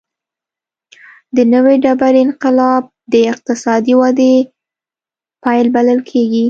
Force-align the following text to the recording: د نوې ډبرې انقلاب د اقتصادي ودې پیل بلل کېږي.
د 1.35 1.37
نوې 1.53 1.75
ډبرې 1.83 2.19
انقلاب 2.25 2.83
د 3.13 3.15
اقتصادي 3.33 3.93
ودې 4.01 4.33
پیل 5.43 5.65
بلل 5.75 5.99
کېږي. 6.09 6.39